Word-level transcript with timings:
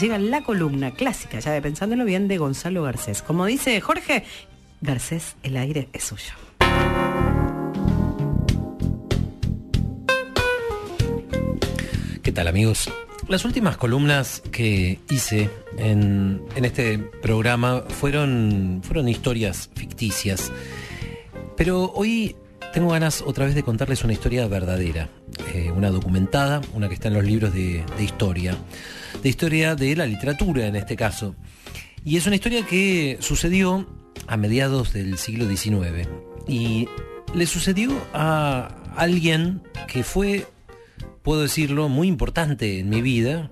llega 0.00 0.18
la 0.18 0.42
columna 0.42 0.92
clásica, 0.92 1.40
ya 1.40 1.52
de 1.52 1.60
pensándolo 1.60 2.04
bien, 2.04 2.26
de 2.26 2.38
Gonzalo 2.38 2.82
Garcés. 2.82 3.22
Como 3.22 3.44
dice 3.44 3.80
Jorge, 3.80 4.24
Garcés, 4.80 5.36
el 5.42 5.58
aire 5.58 5.88
es 5.92 6.04
suyo. 6.04 6.32
¿Qué 12.22 12.32
tal 12.32 12.48
amigos? 12.48 12.90
Las 13.28 13.44
últimas 13.44 13.76
columnas 13.76 14.42
que 14.50 14.98
hice 15.10 15.50
en, 15.76 16.42
este 16.56 16.98
programa 16.98 17.84
fueron, 17.88 18.80
fueron 18.82 19.08
historias 19.08 19.70
ficticias, 19.74 20.50
pero 21.56 21.92
hoy 21.94 22.36
tengo 22.72 22.90
ganas 22.90 23.22
otra 23.22 23.44
vez 23.44 23.54
de 23.54 23.62
contarles 23.62 24.02
una 24.02 24.14
historia 24.14 24.46
verdadera, 24.48 25.10
eh, 25.54 25.70
una 25.70 25.90
documentada, 25.90 26.62
una 26.72 26.88
que 26.88 26.94
está 26.94 27.08
en 27.08 27.14
los 27.14 27.24
libros 27.24 27.52
de, 27.52 27.84
de 27.96 28.04
historia, 28.04 28.56
de 29.22 29.28
historia 29.28 29.74
de 29.74 29.96
la 29.96 30.06
literatura 30.06 30.66
en 30.66 30.76
este 30.76 30.96
caso. 30.96 31.34
Y 32.04 32.16
es 32.16 32.26
una 32.26 32.36
historia 32.36 32.66
que 32.66 33.18
sucedió 33.20 33.86
a 34.26 34.36
mediados 34.36 34.92
del 34.92 35.18
siglo 35.18 35.48
XIX 35.48 36.08
y 36.48 36.88
le 37.34 37.46
sucedió 37.46 37.92
a 38.12 38.74
alguien 38.96 39.62
que 39.86 40.02
fue 40.02 40.46
puedo 41.22 41.42
decirlo, 41.42 41.88
muy 41.88 42.08
importante 42.08 42.80
en 42.80 42.88
mi 42.88 43.02
vida, 43.02 43.50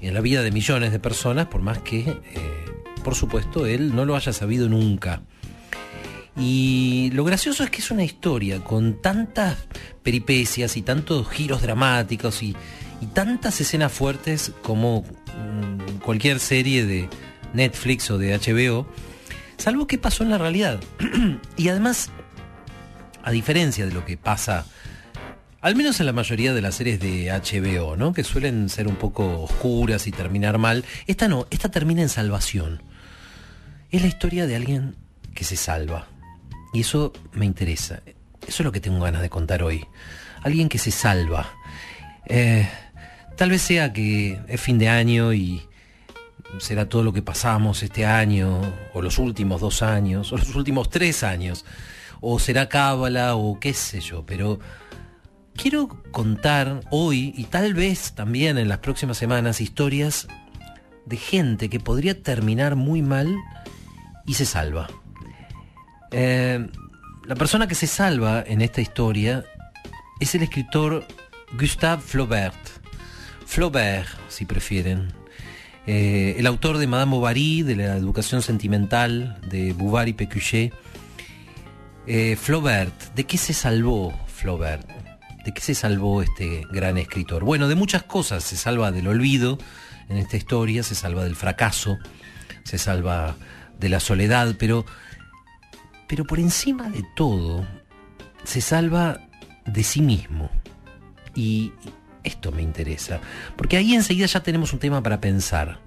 en 0.00 0.14
la 0.14 0.20
vida 0.20 0.42
de 0.42 0.50
millones 0.50 0.92
de 0.92 0.98
personas, 0.98 1.46
por 1.46 1.62
más 1.62 1.78
que, 1.78 2.00
eh, 2.00 2.16
por 3.02 3.14
supuesto, 3.14 3.66
él 3.66 3.94
no 3.94 4.04
lo 4.04 4.16
haya 4.16 4.32
sabido 4.32 4.68
nunca. 4.68 5.22
Y 6.36 7.10
lo 7.12 7.24
gracioso 7.24 7.62
es 7.62 7.70
que 7.70 7.78
es 7.78 7.90
una 7.90 8.04
historia 8.04 8.62
con 8.62 9.00
tantas 9.02 9.58
peripecias 10.02 10.76
y 10.76 10.82
tantos 10.82 11.28
giros 11.28 11.62
dramáticos 11.62 12.42
y, 12.42 12.56
tantas 13.06 13.60
escenas 13.60 13.92
fuertes 13.92 14.52
como 14.62 15.02
mm, 15.02 15.98
cualquier 16.04 16.40
serie 16.40 16.86
de 16.86 17.08
Netflix 17.52 18.10
o 18.10 18.18
de 18.18 18.36
HBO, 18.38 18.86
salvo 19.56 19.86
que 19.86 19.98
pasó 19.98 20.24
en 20.24 20.30
la 20.30 20.38
realidad. 20.38 20.80
y 21.56 21.68
además, 21.68 22.10
a 23.22 23.30
diferencia 23.30 23.86
de 23.86 23.92
lo 23.92 24.04
que 24.04 24.16
pasa 24.16 24.66
al 25.62 25.76
menos 25.76 26.00
en 26.00 26.06
la 26.06 26.12
mayoría 26.12 26.52
de 26.52 26.60
las 26.60 26.74
series 26.74 26.98
de 26.98 27.30
HBO, 27.30 27.96
¿no? 27.96 28.12
Que 28.12 28.24
suelen 28.24 28.68
ser 28.68 28.88
un 28.88 28.96
poco 28.96 29.42
oscuras 29.42 30.08
y 30.08 30.10
terminar 30.10 30.58
mal. 30.58 30.84
Esta 31.06 31.28
no, 31.28 31.46
esta 31.50 31.70
termina 31.70 32.02
en 32.02 32.08
salvación. 32.08 32.82
Es 33.92 34.02
la 34.02 34.08
historia 34.08 34.48
de 34.48 34.56
alguien 34.56 34.96
que 35.34 35.44
se 35.44 35.54
salva. 35.54 36.08
Y 36.72 36.80
eso 36.80 37.12
me 37.32 37.46
interesa. 37.46 38.02
Eso 38.04 38.62
es 38.62 38.64
lo 38.64 38.72
que 38.72 38.80
tengo 38.80 38.98
ganas 39.04 39.22
de 39.22 39.30
contar 39.30 39.62
hoy. 39.62 39.86
Alguien 40.42 40.68
que 40.68 40.78
se 40.78 40.90
salva. 40.90 41.54
Eh, 42.26 42.68
tal 43.36 43.50
vez 43.50 43.62
sea 43.62 43.92
que 43.92 44.40
es 44.48 44.60
fin 44.60 44.78
de 44.78 44.88
año 44.88 45.32
y 45.32 45.62
será 46.58 46.88
todo 46.88 47.02
lo 47.02 47.12
que 47.12 47.22
pasamos 47.22 47.82
este 47.82 48.04
año, 48.04 48.60
o 48.92 49.02
los 49.02 49.18
últimos 49.18 49.60
dos 49.60 49.82
años, 49.82 50.32
o 50.32 50.36
los 50.36 50.54
últimos 50.54 50.90
tres 50.90 51.22
años, 51.22 51.64
o 52.20 52.38
será 52.38 52.68
cábala, 52.68 53.36
o 53.36 53.58
qué 53.58 53.72
sé 53.74 54.00
yo, 54.00 54.24
pero 54.26 54.60
quiero 55.56 55.88
contar 56.10 56.82
hoy 56.90 57.32
y 57.36 57.44
tal 57.44 57.74
vez 57.74 58.12
también 58.14 58.58
en 58.58 58.68
las 58.68 58.78
próximas 58.78 59.18
semanas 59.18 59.60
historias 59.60 60.28
de 61.06 61.16
gente 61.16 61.68
que 61.68 61.80
podría 61.80 62.22
terminar 62.22 62.76
muy 62.76 63.02
mal 63.02 63.36
y 64.26 64.34
se 64.34 64.46
salva. 64.46 64.88
Eh, 66.10 66.68
la 67.24 67.34
persona 67.34 67.66
que 67.66 67.74
se 67.74 67.86
salva 67.86 68.44
en 68.46 68.60
esta 68.60 68.80
historia 68.80 69.44
es 70.20 70.34
el 70.34 70.42
escritor 70.42 71.06
Gustave 71.58 72.02
Flaubert. 72.02 72.81
Flaubert, 73.52 74.08
si 74.30 74.46
prefieren. 74.46 75.12
Eh, 75.86 76.36
el 76.38 76.46
autor 76.46 76.78
de 76.78 76.86
Madame 76.86 77.10
Bovary, 77.10 77.60
de 77.60 77.76
la 77.76 77.96
educación 77.98 78.40
sentimental, 78.40 79.38
de 79.46 79.74
Bouvard 79.74 80.08
y 80.08 80.14
Pécuchet. 80.14 80.72
Eh, 82.06 82.34
Flaubert, 82.36 83.12
¿de 83.14 83.24
qué 83.24 83.36
se 83.36 83.52
salvó 83.52 84.18
Flaubert? 84.26 84.88
¿De 85.44 85.52
qué 85.52 85.60
se 85.60 85.74
salvó 85.74 86.22
este 86.22 86.62
gran 86.72 86.96
escritor? 86.96 87.44
Bueno, 87.44 87.68
de 87.68 87.74
muchas 87.74 88.04
cosas. 88.04 88.42
Se 88.42 88.56
salva 88.56 88.90
del 88.90 89.06
olvido 89.06 89.58
en 90.08 90.16
esta 90.16 90.38
historia, 90.38 90.82
se 90.82 90.94
salva 90.94 91.22
del 91.22 91.36
fracaso, 91.36 91.98
se 92.64 92.78
salva 92.78 93.36
de 93.78 93.90
la 93.90 94.00
soledad, 94.00 94.56
pero, 94.58 94.86
pero 96.08 96.24
por 96.24 96.38
encima 96.38 96.88
de 96.88 97.04
todo, 97.14 97.66
se 98.44 98.62
salva 98.62 99.28
de 99.66 99.84
sí 99.84 100.00
mismo. 100.00 100.48
Y 101.34 101.72
esto 102.24 102.52
me 102.52 102.62
interesa, 102.62 103.20
porque 103.56 103.76
ahí 103.76 103.94
enseguida 103.94 104.26
ya 104.26 104.42
tenemos 104.42 104.72
un 104.72 104.78
tema 104.78 105.02
para 105.02 105.20
pensar, 105.20 105.78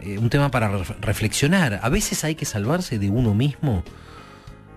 eh, 0.00 0.18
un 0.18 0.30
tema 0.30 0.50
para 0.50 0.68
reflexionar. 1.00 1.80
A 1.82 1.88
veces 1.88 2.24
hay 2.24 2.34
que 2.34 2.44
salvarse 2.44 2.98
de 2.98 3.10
uno 3.10 3.34
mismo 3.34 3.84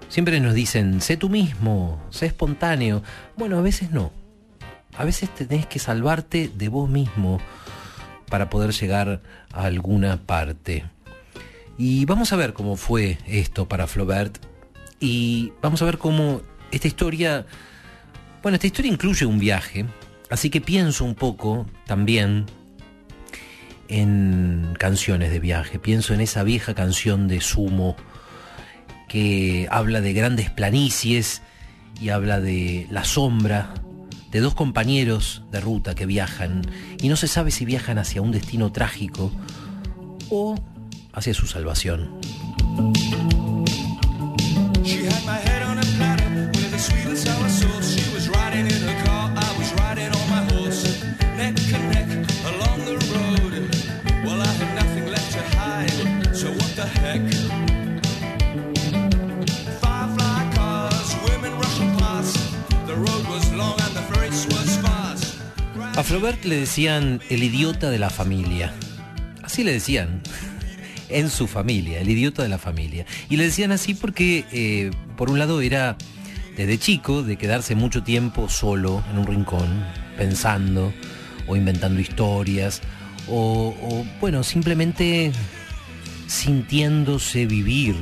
Siempre 0.09 0.39
nos 0.39 0.53
dicen, 0.53 1.01
sé 1.01 1.17
tú 1.17 1.29
mismo, 1.29 2.01
sé 2.09 2.27
espontáneo. 2.27 3.03
Bueno, 3.37 3.57
a 3.57 3.61
veces 3.61 3.91
no. 3.91 4.11
A 4.97 5.03
veces 5.03 5.29
tenés 5.33 5.65
que 5.65 5.79
salvarte 5.79 6.49
de 6.53 6.69
vos 6.69 6.89
mismo 6.89 7.39
para 8.29 8.49
poder 8.49 8.71
llegar 8.71 9.21
a 9.51 9.63
alguna 9.63 10.17
parte. 10.17 10.85
Y 11.77 12.05
vamos 12.05 12.31
a 12.31 12.37
ver 12.37 12.53
cómo 12.53 12.77
fue 12.77 13.17
esto 13.27 13.67
para 13.67 13.87
Flaubert. 13.87 14.37
Y 14.99 15.51
vamos 15.61 15.81
a 15.81 15.85
ver 15.85 15.97
cómo 15.97 16.41
esta 16.71 16.87
historia, 16.87 17.45
bueno, 18.41 18.55
esta 18.55 18.67
historia 18.67 18.91
incluye 18.91 19.25
un 19.25 19.39
viaje. 19.39 19.85
Así 20.29 20.49
que 20.49 20.61
pienso 20.61 21.05
un 21.05 21.15
poco 21.15 21.65
también 21.85 22.45
en 23.87 24.73
canciones 24.79 25.31
de 25.31 25.39
viaje. 25.39 25.79
Pienso 25.79 26.13
en 26.13 26.21
esa 26.21 26.43
vieja 26.43 26.73
canción 26.73 27.27
de 27.27 27.41
Sumo 27.41 27.95
que 29.07 29.67
habla 29.69 30.01
de 30.01 30.13
grandes 30.13 30.49
planicies 30.49 31.41
y 32.01 32.09
habla 32.09 32.39
de 32.39 32.87
la 32.89 33.03
sombra 33.03 33.73
de 34.31 34.39
dos 34.41 34.55
compañeros 34.55 35.43
de 35.51 35.61
ruta 35.61 35.95
que 35.95 36.05
viajan 36.05 36.63
y 37.01 37.07
no 37.07 37.15
se 37.15 37.27
sabe 37.27 37.51
si 37.51 37.63
viajan 37.63 37.97
hacia 37.97 38.21
un 38.21 38.31
destino 38.31 38.71
trágico 38.71 39.31
o 40.29 40.55
hacia 41.13 41.33
su 41.33 41.47
salvación. 41.47 42.19
Flaubert 66.15 66.45
le 66.45 66.55
decían 66.55 67.19
el 67.29 67.43
idiota 67.43 67.89
de 67.89 67.99
la 67.99 68.09
familia. 68.09 68.73
Así 69.43 69.65
le 69.65 69.73
decían. 69.73 70.21
en 71.09 71.29
su 71.29 71.45
familia, 71.45 71.99
el 71.99 72.09
idiota 72.09 72.41
de 72.41 72.47
la 72.47 72.57
familia. 72.57 73.05
Y 73.29 73.35
le 73.35 73.43
decían 73.43 73.73
así 73.73 73.95
porque, 73.95 74.45
eh, 74.53 74.91
por 75.17 75.29
un 75.29 75.39
lado, 75.39 75.59
era 75.59 75.97
desde 76.55 76.77
chico 76.77 77.21
de 77.21 77.35
quedarse 77.35 77.75
mucho 77.75 78.01
tiempo 78.01 78.47
solo 78.47 79.03
en 79.11 79.17
un 79.19 79.27
rincón, 79.27 79.83
pensando 80.17 80.93
o 81.47 81.57
inventando 81.57 81.99
historias, 81.99 82.81
o, 83.27 84.05
bueno, 84.21 84.41
simplemente 84.43 85.33
sintiéndose 86.27 87.45
vivir, 87.45 87.97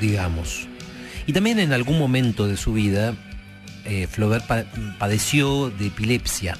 digamos. 0.00 0.66
Y 1.28 1.32
también 1.32 1.60
en 1.60 1.72
algún 1.72 1.96
momento 1.96 2.48
de 2.48 2.56
su 2.56 2.72
vida, 2.72 3.14
eh, 3.84 4.08
Flaubert 4.10 4.46
padeció 4.98 5.70
de 5.70 5.86
epilepsia 5.86 6.58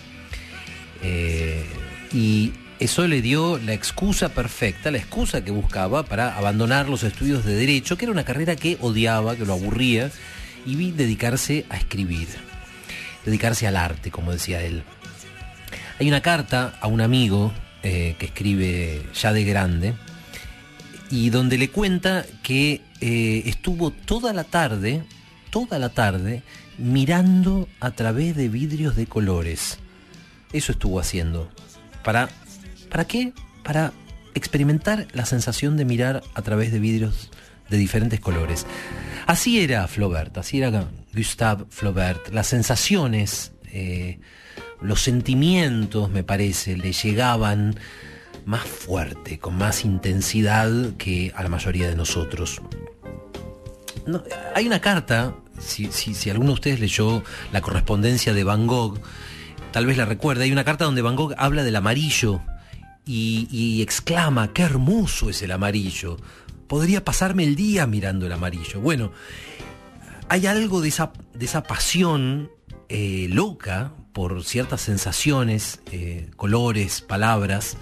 eh, 1.03 1.65
y 2.13 2.53
eso 2.79 3.07
le 3.07 3.21
dio 3.21 3.59
la 3.59 3.75
excusa 3.75 4.31
perfecta, 4.31 4.91
la 4.91 4.99
excusa 4.99 5.45
que 5.45 5.51
buscaba 5.51 6.05
para 6.05 6.37
abandonar 6.37 6.89
los 6.89 7.03
estudios 7.03 7.45
de 7.45 7.55
derecho, 7.55 7.99
que 7.99 8.07
era 8.07 8.13
una 8.13 8.25
carrera 8.25 8.57
que 8.57 8.79
odiaba, 8.81 9.37
que 9.37 9.45
lo 9.45 9.53
aburría, 9.53 10.11
y 10.65 10.91
dedicarse 10.91 11.67
a 11.69 11.77
escribir, 11.77 12.29
dedicarse 13.25 13.67
al 13.67 13.77
arte, 13.77 14.11
como 14.11 14.33
decía 14.33 14.63
él. 14.63 14.83
Hay 15.99 16.09
una 16.09 16.23
carta 16.23 16.79
a 16.81 16.87
un 16.87 17.03
amigo 17.03 17.53
eh, 17.83 18.17
que 18.19 18.27
escribe 18.27 19.03
ya 19.15 19.33
de 19.35 19.45
grande, 19.45 19.95
y 21.11 21.29
donde 21.29 21.59
le 21.59 21.69
cuenta 21.69 22.25
que 22.43 22.81
eh, 23.01 23.43
estuvo 23.45 23.91
toda 23.91 24.33
la 24.33 24.45
tarde, 24.45 25.03
toda 25.51 25.79
la 25.79 25.91
tarde, 25.91 26.43
mirando 26.79 27.69
a 27.81 27.91
través 27.91 28.37
de 28.37 28.49
vidrios 28.49 28.97
de 28.97 29.07
colores 29.07 29.79
eso 30.53 30.73
estuvo 30.73 31.01
haciendo. 31.01 31.49
¿Para, 32.03 32.29
¿Para 32.91 33.05
qué? 33.05 33.33
Para 33.63 33.93
experimentar 34.35 35.09
la 35.13 35.27
sensación 35.27 35.77
de 35.77 35.85
mirar 35.85 36.23
a 36.35 36.43
través 36.43 36.73
de 36.73 36.79
vidrios 36.79 37.31
de 37.69 37.77
diferentes 37.77 38.21
colores. 38.21 38.67
Así 39.27 39.61
era 39.61 39.87
Flaubert, 39.87 40.37
así 40.39 40.59
era 40.59 40.89
Gustave 41.15 41.65
Flaubert. 41.71 42.29
Las 42.33 42.49
sensaciones, 42.49 43.53
eh, 43.73 44.19
los 44.81 45.03
sentimientos, 45.03 46.11
me 46.11 46.25
parece, 46.25 46.77
le 46.77 46.93
llegaban 46.93 47.79
más 48.45 48.63
fuerte, 48.63 49.39
con 49.39 49.57
más 49.57 49.85
intensidad 49.85 50.71
que 50.97 51.33
a 51.37 51.43
la 51.43 51.49
mayoría 51.49 51.89
de 51.89 51.97
nosotros. 51.97 52.61
hay 54.55 54.67
una 54.67 54.81
carta, 54.81 55.37
si, 55.61 55.93
si, 55.93 56.31
alguno 56.31 56.49
de 56.49 56.55
ustedes 56.55 56.81
leyó 56.81 57.23
la 57.53 57.61
correspondencia 57.61 58.33
de 58.33 58.45
Van 58.45 58.67
Gogh, 58.67 58.99
tal 59.73 59.87
vez 59.87 59.97
la 59.97 60.05
recuerde, 60.05 60.45
hay 60.45 60.53
una 60.53 60.65
carta 60.65 60.85
donde 60.85 61.03
Van 61.03 61.17
Gogh 61.17 61.35
habla 61.37 61.63
del 61.63 61.77
amarillo 61.77 62.41
y, 63.07 63.83
exclama, 63.83 64.53
qué 64.53 64.63
hermoso 64.63 65.31
es 65.31 65.43
el 65.43 65.51
amarillo. 65.51 66.17
Podría 66.69 67.05
pasarme 67.05 67.45
el 67.45 67.57
día 67.57 67.87
mirando 67.87 68.27
el 68.27 68.33
amarillo. 68.33 68.81
Bueno, 68.81 69.13
hay 70.29 70.47
algo 70.47 70.81
de 70.81 70.89
esa, 70.89 71.13
de 71.35 71.45
esa 71.45 71.65
pasión 71.65 72.51
eh, 72.89 73.27
loca 73.31 73.93
por 74.13 74.45
ciertas 74.45 74.83
sensaciones, 74.83 75.81
eh, 75.91 76.31
colores, 76.37 77.01
palabras. 77.01 77.77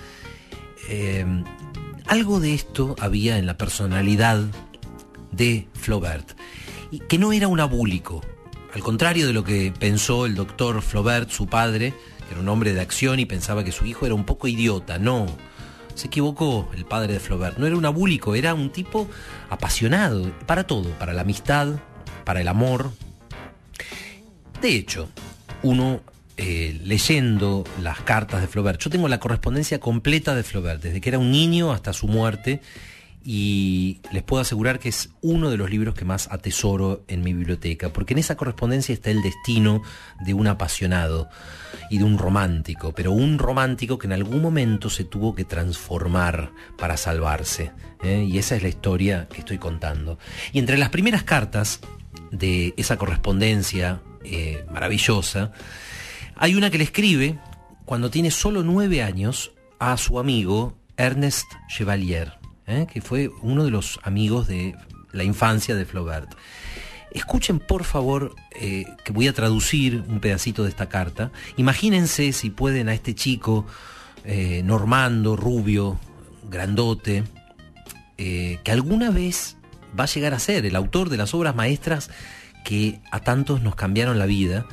Eh, 0.89 1.27
algo 2.07 2.41
de 2.41 2.55
esto 2.55 2.97
había 2.99 3.39
en 3.39 3.45
la 3.45 3.59
personalidad 3.59 4.43
de 5.33 5.69
Flaubert, 5.75 6.33
que 7.09 7.19
no 7.19 7.33
era 7.33 7.49
un 7.49 7.61
abúlico, 7.61 8.23
al 8.75 8.83
contrario 8.83 9.27
de 9.27 9.33
lo 9.33 9.45
que 9.45 9.73
pensó 9.79 10.27
el 10.27 10.35
doctor 10.35 10.83
Flaubert, 10.83 11.31
su 11.31 11.47
padre, 11.47 11.95
que 12.27 12.33
era 12.33 12.41
un 12.41 12.49
hombre 12.49 12.75
de 12.75 12.81
acción 12.81 13.19
y 13.21 13.27
pensaba 13.27 13.65
que 13.65 13.73
su 13.73 13.87
hijo 13.87 14.07
era 14.07 14.15
un 14.15 14.25
poco 14.25 14.49
idiota, 14.49 14.99
no. 14.99 15.27
Se 15.95 16.07
equivocó 16.07 16.71
el 16.77 16.85
padre 16.85 17.15
de 17.15 17.21
Flaubert, 17.21 17.59
no 17.59 17.67
era 17.67 17.77
un 17.77 17.85
abúlico, 17.85 18.35
era 18.35 18.55
un 18.55 18.71
tipo 18.71 19.09
apasionado 19.51 20.31
para 20.47 20.65
todo, 20.65 20.91
para 20.91 21.13
la 21.13 21.23
amistad, 21.23 21.77
para 22.25 22.41
el 22.41 22.49
amor. 22.49 22.93
De 24.61 24.77
hecho, 24.77 25.09
uno 25.63 26.01
eh, 26.37 26.79
leyendo 26.85 27.65
las 27.83 28.01
cartas 28.03 28.41
de 28.41 28.47
Flaubert, 28.47 28.81
yo 28.81 28.91
tengo 28.91 29.09
la 29.09 29.19
correspondencia 29.19 29.81
completa 29.81 30.37
de 30.37 30.45
Flaubert, 30.45 30.83
desde 30.83 31.01
que 31.01 31.09
era 31.09 31.19
un 31.19 31.33
niño 31.33 31.73
hasta 31.73 31.93
su 31.93 32.07
muerte, 32.07 32.61
y 33.25 34.01
les 34.13 34.23
puedo 34.23 34.41
asegurar 34.41 34.79
que 34.79 34.89
es 34.89 35.11
uno 35.21 35.51
de 35.51 35.57
los 35.57 35.71
libros 35.71 35.95
que 35.95 36.05
más 36.05 36.29
atesoro 36.31 37.05
en 37.09 37.23
mi 37.23 37.33
biblioteca, 37.33 37.93
porque 37.93 38.15
en 38.15 38.19
esa 38.19 38.37
correspondencia 38.37 38.93
está 38.93 39.11
el 39.11 39.23
destino 39.23 39.83
de 40.25 40.35
un 40.35 40.47
apasionado 40.47 41.29
y 41.91 41.99
de 41.99 42.05
un 42.05 42.19
romántico, 42.19 42.93
pero 42.93 43.13
un 43.13 43.39
romántico 43.39 43.99
que 43.99 44.07
en 44.07 44.13
algún 44.13 44.41
momento 44.41 44.91
se 44.91 45.05
tuvo 45.05 45.35
que 45.35 45.45
transformar 45.45 46.53
para 46.77 46.97
salvarse. 46.97 47.73
¿eh? 48.03 48.27
Y 48.29 48.39
esa 48.39 48.57
es 48.57 48.63
la 48.63 48.69
historia 48.69 49.29
que 49.29 49.41
estoy 49.41 49.59
contando. 49.59 50.19
Y 50.53 50.59
entre 50.59 50.79
las 50.79 50.91
primeras 50.91 51.23
cartas 51.23 51.81
de 52.31 52.75
esa 52.77 52.97
correspondencia 52.97 54.01
eh, 54.25 54.65
maravillosa, 54.71 55.53
hay 56.37 56.55
una 56.55 56.71
que 56.71 56.79
le 56.79 56.85
escribe 56.85 57.39
cuando 57.85 58.11
tiene 58.11 58.31
solo 58.31 58.63
nueve 58.63 59.03
años 59.03 59.53
a 59.79 59.97
su 59.97 60.19
amigo 60.19 60.77
Ernest 60.97 61.47
Chevalier, 61.69 62.35
eh, 62.69 62.87
que 62.93 63.01
fue 63.01 63.31
uno 63.43 63.65
de 63.65 63.71
los 63.71 63.99
amigos 64.03 64.47
de 64.47 64.77
la 65.13 65.25
infancia 65.25 65.75
de 65.75 65.85
Flaubert. 65.85 66.35
Escuchen 67.11 67.59
por 67.59 67.85
favor 67.85 68.35
eh, 68.61 68.85
que 69.05 69.13
voy 69.13 69.27
a 69.27 69.33
traducir 69.33 70.05
un 70.09 70.21
pedacito 70.21 70.63
de 70.63 70.69
esta 70.69 70.89
carta. 70.89 71.33
Imagínense 71.57 72.33
si 72.33 72.51
pueden 72.51 72.89
a 72.89 72.95
este 72.95 73.15
chico 73.15 73.67
normando, 74.65 75.37
rubio, 75.37 75.99
grandote, 76.51 77.25
que 78.19 78.71
alguna 78.71 79.11
vez 79.11 79.57
va 79.99 80.05
a 80.05 80.07
llegar 80.07 80.35
a 80.35 80.39
ser 80.39 80.67
el 80.67 80.77
autor 80.77 81.09
de 81.09 81.17
las 81.17 81.33
obras 81.33 81.55
maestras 81.55 82.11
que 82.65 83.01
a 83.11 83.21
tantos 83.21 83.63
nos 83.63 83.75
cambiaron 83.75 84.19
la 84.19 84.27
vida. 84.27 84.67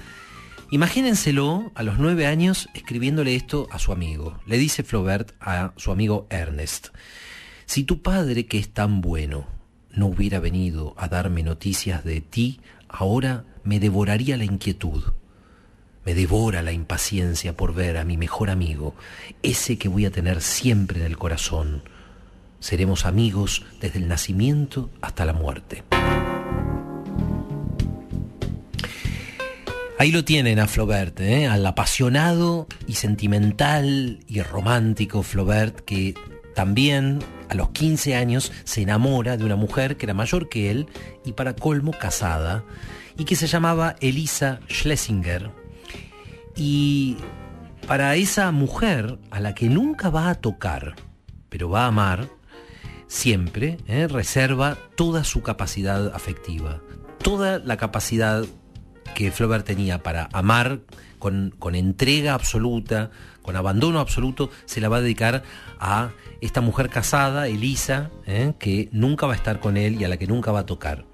Imagínenselo 0.71 1.71
a 1.75 1.83
los 1.83 1.99
nueve 1.99 2.25
años 2.25 2.69
escribiéndole 2.73 3.35
esto 3.35 3.67
a 3.71 3.79
su 3.79 3.91
amigo. 3.91 4.39
Le 4.45 4.57
dice 4.57 4.83
Flaubert 4.83 5.31
a 5.39 5.73
su 5.77 5.91
amigo 5.91 6.27
Ernest, 6.29 6.87
si 7.65 7.83
tu 7.83 8.01
padre, 8.01 8.45
que 8.45 8.57
es 8.57 8.69
tan 8.69 9.01
bueno, 9.01 9.47
no 9.91 10.07
hubiera 10.07 10.39
venido 10.39 10.93
a 10.97 11.07
darme 11.07 11.43
noticias 11.43 12.03
de 12.03 12.21
ti, 12.21 12.59
ahora 12.89 13.45
me 13.63 13.79
devoraría 13.79 14.37
la 14.37 14.45
inquietud. 14.45 15.03
Me 16.05 16.13
devora 16.13 16.61
la 16.61 16.71
impaciencia 16.71 17.57
por 17.57 17.73
ver 17.73 17.97
a 17.97 18.03
mi 18.03 18.17
mejor 18.17 18.49
amigo, 18.49 18.95
ese 19.41 19.77
que 19.77 19.87
voy 19.87 20.05
a 20.05 20.11
tener 20.11 20.41
siempre 20.41 20.99
en 20.99 21.05
el 21.05 21.17
corazón 21.17 21.83
seremos 22.65 23.05
amigos 23.05 23.63
desde 23.79 23.99
el 23.99 24.07
nacimiento 24.07 24.89
hasta 24.99 25.23
la 25.23 25.33
muerte. 25.33 25.83
Ahí 29.99 30.11
lo 30.11 30.25
tienen 30.25 30.59
a 30.59 30.67
Flaubert, 30.67 31.19
¿eh? 31.21 31.45
al 31.45 31.63
apasionado 31.65 32.67
y 32.87 32.95
sentimental 32.95 34.19
y 34.27 34.41
romántico 34.41 35.21
Flaubert 35.21 35.79
que 35.81 36.15
también 36.55 37.19
a 37.49 37.55
los 37.55 37.69
15 37.69 38.15
años 38.15 38.51
se 38.63 38.81
enamora 38.81 39.37
de 39.37 39.45
una 39.45 39.55
mujer 39.55 39.97
que 39.97 40.05
era 40.05 40.13
mayor 40.13 40.49
que 40.49 40.71
él 40.71 40.87
y 41.23 41.33
para 41.33 41.55
colmo 41.55 41.91
casada 41.91 42.63
y 43.17 43.25
que 43.25 43.35
se 43.35 43.47
llamaba 43.47 43.95
Elisa 43.99 44.59
Schlesinger. 44.69 45.51
Y 46.55 47.17
para 47.87 48.15
esa 48.15 48.51
mujer 48.51 49.19
a 49.31 49.39
la 49.39 49.53
que 49.53 49.69
nunca 49.69 50.09
va 50.09 50.29
a 50.29 50.35
tocar, 50.35 50.95
pero 51.49 51.69
va 51.69 51.83
a 51.83 51.87
amar, 51.87 52.29
siempre 53.07 53.77
¿eh? 53.87 54.07
reserva 54.07 54.77
toda 54.95 55.23
su 55.23 55.41
capacidad 55.41 56.13
afectiva, 56.15 56.81
toda 57.21 57.59
la 57.59 57.77
capacidad 57.77 58.45
que 59.13 59.31
Flaubert 59.31 59.65
tenía 59.65 60.03
para 60.03 60.29
amar 60.33 60.79
con, 61.19 61.75
entrega 61.75 62.33
absoluta, 62.33 63.11
con 63.41 63.55
abandono 63.55 63.99
absoluto, 63.99 64.49
se 64.65 64.81
la 64.81 64.89
va 64.89 64.97
a 64.97 65.01
dedicar 65.01 65.43
a 65.79 66.11
esta 66.41 66.61
mujer 66.61 66.89
casada, 66.89 67.47
Elisa, 67.47 68.11
¿eh? 68.27 68.53
que 68.59 68.89
nunca 68.91 69.25
va 69.25 69.33
a 69.33 69.35
estar 69.35 69.59
con 69.59 69.77
él 69.77 69.99
y 69.99 70.03
a 70.03 70.07
la 70.07 70.17
que 70.17 70.27
nunca 70.27 70.51
va 70.51 70.59
a 70.59 70.65
tocar. 70.65 71.05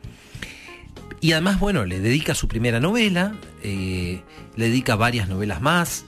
Y 1.22 1.34
además, 1.34 1.60
bueno, 1.60 1.86
le 1.86 2.00
dedica 2.00 2.34
su 2.34 2.48
primera 2.48 2.80
novela, 2.80 3.36
eh, 3.64 4.22
le 4.56 4.66
dedica 4.66 4.96
varias 4.96 5.30
novelas 5.30 5.62
más, 5.62 6.06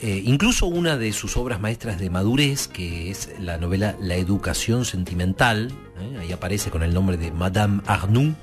eh, 0.00 0.22
incluso 0.24 0.66
una 0.66 0.96
de 0.96 1.12
sus 1.12 1.36
obras 1.36 1.60
maestras 1.60 1.98
de 1.98 2.10
madurez, 2.10 2.66
que 2.66 3.10
es 3.10 3.30
la 3.38 3.58
novela 3.58 3.96
La 4.00 4.16
educación 4.16 4.84
sentimental, 4.84 5.72
ahí 6.20 6.32
aparece 6.32 6.70
con 6.70 6.82
el 6.82 6.92
nombre 6.92 7.16
de 7.16 7.30
Madame 7.30 7.80
Arnoux. 7.86 8.34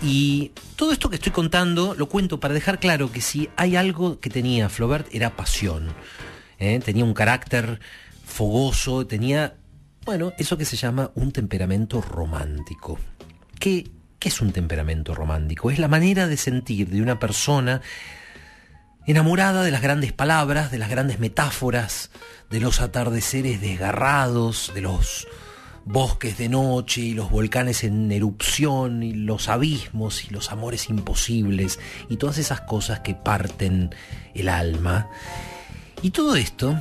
Y 0.00 0.52
todo 0.76 0.92
esto 0.92 1.10
que 1.10 1.16
estoy 1.16 1.32
contando 1.32 1.94
lo 1.96 2.08
cuento 2.08 2.40
para 2.40 2.54
dejar 2.54 2.80
claro 2.80 3.12
que 3.12 3.20
si 3.20 3.50
hay 3.56 3.76
algo 3.76 4.18
que 4.18 4.30
tenía 4.30 4.68
Flaubert 4.68 5.06
era 5.14 5.36
pasión. 5.36 5.92
¿eh? 6.58 6.80
Tenía 6.84 7.04
un 7.04 7.14
carácter 7.14 7.80
fogoso, 8.24 9.06
tenía, 9.06 9.56
bueno, 10.04 10.32
eso 10.38 10.56
que 10.56 10.64
se 10.64 10.76
llama 10.76 11.10
un 11.14 11.32
temperamento 11.32 12.00
romántico. 12.00 12.98
¿Qué, 13.58 13.90
¿Qué 14.18 14.28
es 14.28 14.40
un 14.40 14.52
temperamento 14.52 15.14
romántico? 15.14 15.70
Es 15.70 15.78
la 15.78 15.88
manera 15.88 16.26
de 16.26 16.36
sentir 16.36 16.88
de 16.88 17.02
una 17.02 17.18
persona 17.18 17.82
enamorada 19.06 19.62
de 19.62 19.70
las 19.70 19.82
grandes 19.82 20.12
palabras, 20.12 20.70
de 20.70 20.78
las 20.78 20.88
grandes 20.88 21.18
metáforas, 21.18 22.10
de 22.50 22.60
los 22.60 22.80
atardeceres 22.80 23.60
desgarrados, 23.60 24.72
de 24.74 24.80
los 24.80 25.26
bosques 25.84 26.38
de 26.38 26.48
noche 26.48 27.00
y 27.00 27.14
los 27.14 27.30
volcanes 27.30 27.84
en 27.84 28.10
erupción 28.12 29.02
y 29.02 29.12
los 29.12 29.48
abismos 29.48 30.24
y 30.24 30.30
los 30.30 30.52
amores 30.52 30.88
imposibles 30.88 31.78
y 32.08 32.16
todas 32.16 32.38
esas 32.38 32.60
cosas 32.62 33.00
que 33.00 33.14
parten 33.14 33.94
el 34.34 34.48
alma. 34.48 35.08
Y 36.02 36.10
todo 36.10 36.36
esto, 36.36 36.80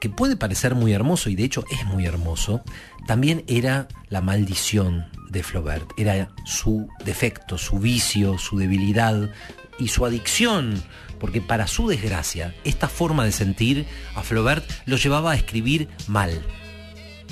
que 0.00 0.08
puede 0.08 0.36
parecer 0.36 0.74
muy 0.74 0.92
hermoso 0.92 1.30
y 1.30 1.36
de 1.36 1.44
hecho 1.44 1.64
es 1.70 1.84
muy 1.86 2.06
hermoso, 2.06 2.62
también 3.06 3.44
era 3.46 3.88
la 4.08 4.20
maldición 4.20 5.06
de 5.30 5.42
Flaubert, 5.42 5.90
era 5.96 6.30
su 6.44 6.88
defecto, 7.04 7.58
su 7.58 7.78
vicio, 7.78 8.38
su 8.38 8.58
debilidad 8.58 9.30
y 9.78 9.88
su 9.88 10.04
adicción 10.06 10.82
porque 11.18 11.40
para 11.40 11.66
su 11.66 11.88
desgracia, 11.88 12.54
esta 12.64 12.88
forma 12.88 13.24
de 13.24 13.32
sentir 13.32 13.86
a 14.14 14.22
Flaubert 14.22 14.68
lo 14.84 14.96
llevaba 14.96 15.32
a 15.32 15.36
escribir 15.36 15.88
mal, 16.06 16.42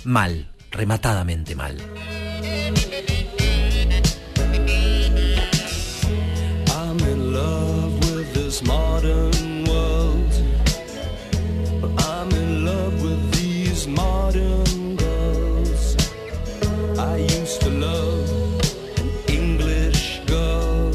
mal, 0.04 0.48
rematadamente 0.74 1.54
mal. 1.54 1.76
I'm 6.68 6.98
in 7.00 7.32
love 7.32 7.92
with 8.10 8.34
this 8.34 8.62
modern 8.62 9.64
world. 9.64 10.32
I'm 11.98 12.30
in 12.32 12.64
love 12.64 13.02
with 13.02 13.32
these 13.32 13.86
modern 13.86 14.96
girls. 14.96 15.96
I 16.98 17.18
used 17.18 17.60
to 17.62 17.70
love 17.70 18.28
an 18.98 19.10
English 19.28 20.20
girl. 20.26 20.90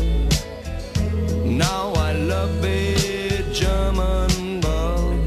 Now 1.46 1.94
I 1.96 2.14
love 2.14 2.64
a 2.64 3.44
German 3.54 4.62
girl. 4.62 5.26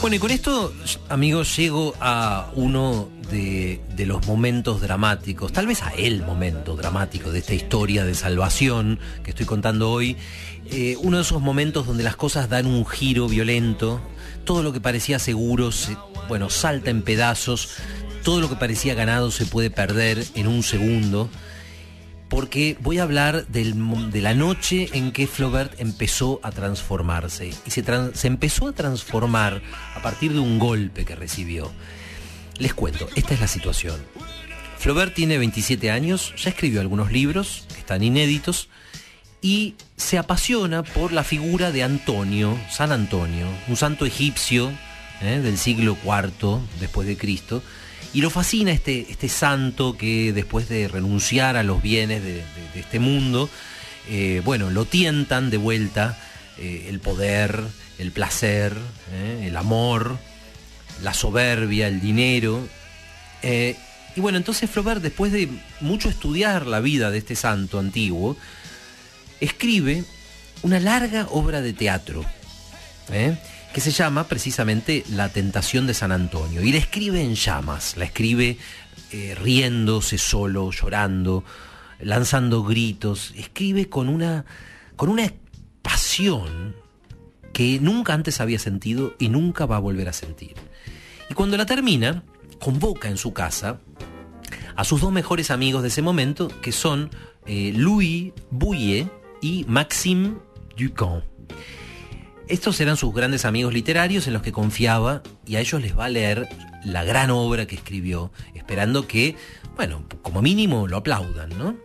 Bueno, 0.00 0.16
y 0.16 0.18
con 0.18 0.30
esto 0.30 0.72
amigos, 1.10 1.56
llego 1.56 1.94
a 2.00 2.50
uno 2.54 3.08
de, 3.30 3.80
los 4.06 4.26
momentos 4.26 4.80
dramáticos, 4.80 5.52
tal 5.52 5.66
vez 5.66 5.82
a 5.82 5.90
el 5.90 6.22
momento 6.22 6.76
dramático 6.76 7.32
de 7.32 7.40
esta 7.40 7.52
historia 7.52 8.04
de 8.04 8.14
salvación 8.14 8.98
que 9.22 9.30
estoy 9.30 9.44
contando 9.44 9.90
hoy. 9.90 10.16
Eh, 10.70 10.96
uno 11.02 11.18
de 11.18 11.24
esos 11.24 11.42
momentos 11.42 11.86
donde 11.86 12.04
las 12.04 12.16
cosas 12.16 12.48
dan 12.48 12.66
un 12.66 12.86
giro 12.86 13.28
violento, 13.28 14.00
todo 14.44 14.62
lo 14.62 14.72
que 14.72 14.80
parecía 14.80 15.18
seguro, 15.18 15.72
se, 15.72 15.96
bueno, 16.28 16.48
salta 16.48 16.90
en 16.90 17.02
pedazos, 17.02 17.70
todo 18.22 18.40
lo 18.40 18.48
que 18.48 18.56
parecía 18.56 18.94
ganado 18.94 19.30
se 19.30 19.46
puede 19.46 19.70
perder 19.70 20.24
en 20.34 20.46
un 20.46 20.62
segundo 20.62 21.28
porque 22.30 22.78
voy 22.80 22.98
a 22.98 23.02
hablar 23.02 23.46
de 23.48 24.20
la 24.22 24.34
noche 24.34 24.88
en 24.92 25.10
que 25.10 25.26
Flaubert 25.26 25.78
empezó 25.80 26.40
a 26.44 26.52
transformarse. 26.52 27.50
Y 27.66 27.70
se, 27.70 27.84
se, 28.14 28.26
empezó 28.28 28.68
a 28.68 28.72
transformar 28.72 29.60
a 29.96 30.00
partir 30.00 30.32
de 30.32 30.38
un 30.38 30.58
golpe 30.60 31.04
que 31.04 31.16
recibió. 31.16 31.70
Les 32.56 32.72
cuento, 32.72 33.08
esta 33.16 33.34
es 33.34 33.40
la 33.40 33.48
situación. 33.48 34.00
Flaubert 34.78 35.12
tiene 35.12 35.38
27 35.38 35.90
años, 35.90 36.32
ya 36.36 36.50
escribió 36.50 36.80
algunos 36.80 37.10
libros 37.10 37.66
que 37.74 37.80
están 37.80 38.02
inéditos 38.02 38.68
y 39.42 39.74
se 39.96 40.16
apasiona 40.16 40.84
por 40.84 41.12
la 41.12 41.24
figura 41.24 41.72
de 41.72 41.82
Antonio, 41.82 42.56
San 42.70 42.92
Antonio, 42.92 43.46
un 43.66 43.76
santo 43.76 44.06
egipcio 44.06 44.70
¿eh? 45.20 45.40
del 45.40 45.58
siglo 45.58 45.96
IV 46.04 46.60
después 46.78 47.08
de 47.08 47.16
Cristo, 47.16 47.62
y 48.12 48.20
lo 48.20 48.30
fascina 48.30 48.72
este, 48.72 49.06
este 49.10 49.28
santo 49.28 49.96
que 49.96 50.32
después 50.32 50.68
de 50.68 50.88
renunciar 50.88 51.56
a 51.56 51.62
los 51.62 51.80
bienes 51.80 52.22
de, 52.22 52.42
este 52.74 52.98
mundo, 52.98 53.48
eh, 54.08 54.42
bueno, 54.44 54.70
lo 54.70 54.84
tientan 54.84 55.50
de 55.50 55.56
vuelta 55.56 56.18
eh, 56.58 56.86
el 56.88 57.00
poder, 57.00 57.62
el 57.98 58.10
placer, 58.10 58.76
eh, 59.12 59.46
el 59.46 59.56
amor, 59.56 60.18
la 61.02 61.14
soberbia, 61.14 61.86
el 61.86 62.00
dinero. 62.00 62.66
y 63.42 64.20
bueno, 64.20 64.38
entonces 64.38 64.68
Flaubert, 64.68 65.00
después 65.00 65.32
de 65.32 65.48
mucho 65.80 66.08
estudiar 66.08 66.66
la 66.66 66.80
vida 66.80 67.10
de 67.10 67.18
este 67.18 67.36
santo 67.36 67.78
antiguo, 67.78 68.36
escribe 69.40 70.04
una 70.62 70.80
larga 70.80 71.26
obra 71.30 71.62
de 71.62 71.72
teatro 71.72 72.24
que 73.72 73.80
se 73.80 73.90
llama 73.90 74.24
precisamente 74.24 75.04
La 75.10 75.28
tentación 75.28 75.86
de 75.86 75.94
San 75.94 76.12
Antonio. 76.12 76.62
Y 76.62 76.72
la 76.72 76.78
escribe 76.78 77.22
en 77.22 77.34
llamas, 77.34 77.96
la 77.96 78.04
escribe 78.04 78.58
eh, 79.12 79.36
riéndose 79.40 80.18
solo, 80.18 80.70
llorando, 80.70 81.44
lanzando 82.00 82.64
gritos, 82.64 83.32
escribe 83.36 83.88
con 83.88 84.08
una, 84.08 84.44
con 84.96 85.08
una 85.08 85.32
pasión 85.82 86.74
que 87.52 87.78
nunca 87.80 88.14
antes 88.14 88.40
había 88.40 88.58
sentido 88.58 89.14
y 89.18 89.28
nunca 89.28 89.66
va 89.66 89.76
a 89.76 89.80
volver 89.80 90.08
a 90.08 90.12
sentir. 90.12 90.54
Y 91.28 91.34
cuando 91.34 91.56
la 91.56 91.66
termina, 91.66 92.24
convoca 92.58 93.08
en 93.08 93.16
su 93.16 93.32
casa 93.32 93.80
a 94.74 94.84
sus 94.84 95.00
dos 95.00 95.12
mejores 95.12 95.50
amigos 95.50 95.82
de 95.82 95.88
ese 95.88 96.02
momento, 96.02 96.48
que 96.60 96.72
son 96.72 97.10
eh, 97.46 97.72
Louis 97.74 98.32
Bouillet 98.50 99.10
y 99.40 99.64
Maxime 99.68 100.34
Ducamp. 100.76 101.24
Estos 102.50 102.80
eran 102.80 102.96
sus 102.96 103.14
grandes 103.14 103.44
amigos 103.44 103.72
literarios 103.72 104.26
en 104.26 104.32
los 104.32 104.42
que 104.42 104.50
confiaba 104.50 105.22
y 105.46 105.54
a 105.54 105.60
ellos 105.60 105.80
les 105.80 105.96
va 105.96 106.06
a 106.06 106.08
leer 106.08 106.48
la 106.82 107.04
gran 107.04 107.30
obra 107.30 107.66
que 107.66 107.76
escribió, 107.76 108.32
esperando 108.56 109.06
que, 109.06 109.36
bueno, 109.76 110.04
como 110.22 110.42
mínimo 110.42 110.88
lo 110.88 110.96
aplaudan, 110.96 111.50
¿no? 111.50 111.76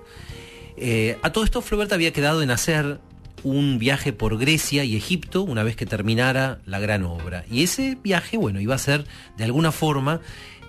Eh, 0.76 1.20
a 1.22 1.32
todo 1.32 1.44
esto 1.44 1.62
Flaubert 1.62 1.94
había 1.94 2.12
quedado 2.12 2.42
en 2.42 2.50
hacer 2.50 3.00
un 3.44 3.78
viaje 3.78 4.12
por 4.12 4.40
Grecia 4.40 4.84
y 4.84 4.96
Egipto 4.96 5.44
una 5.44 5.62
vez 5.62 5.76
que 5.76 5.86
terminara 5.86 6.62
la 6.66 6.80
gran 6.80 7.04
obra. 7.04 7.46
Y 7.48 7.62
ese 7.62 7.96
viaje, 8.02 8.36
bueno, 8.36 8.60
iba 8.60 8.74
a 8.74 8.80
ser 8.80 9.06
de 9.38 9.44
alguna 9.44 9.72
forma 9.72 10.20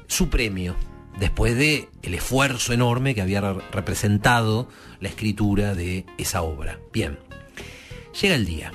su 0.08 0.28
premio, 0.28 0.76
después 1.18 1.56
de 1.56 1.88
el 2.02 2.12
esfuerzo 2.12 2.74
enorme 2.74 3.14
que 3.14 3.22
había 3.22 3.40
representado 3.72 4.68
la 5.00 5.08
escritura 5.08 5.74
de 5.74 6.04
esa 6.18 6.42
obra. 6.42 6.78
Bien, 6.92 7.18
llega 8.20 8.34
el 8.34 8.44
día 8.44 8.72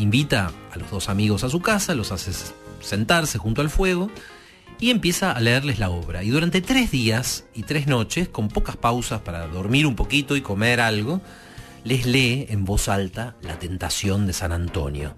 invita 0.00 0.50
a 0.72 0.78
los 0.78 0.90
dos 0.90 1.08
amigos 1.08 1.44
a 1.44 1.50
su 1.50 1.60
casa, 1.60 1.94
los 1.94 2.10
hace 2.12 2.32
sentarse 2.80 3.38
junto 3.38 3.60
al 3.60 3.70
fuego 3.70 4.10
y 4.80 4.90
empieza 4.90 5.32
a 5.32 5.40
leerles 5.40 5.78
la 5.78 5.90
obra. 5.90 6.22
Y 6.24 6.30
durante 6.30 6.62
tres 6.62 6.90
días 6.90 7.44
y 7.54 7.64
tres 7.64 7.86
noches, 7.86 8.28
con 8.28 8.48
pocas 8.48 8.76
pausas 8.76 9.20
para 9.20 9.46
dormir 9.46 9.86
un 9.86 9.94
poquito 9.94 10.36
y 10.36 10.40
comer 10.40 10.80
algo, 10.80 11.20
les 11.84 12.06
lee 12.06 12.46
en 12.48 12.64
voz 12.64 12.88
alta 12.88 13.36
La 13.42 13.58
tentación 13.58 14.26
de 14.26 14.32
San 14.32 14.52
Antonio. 14.52 15.14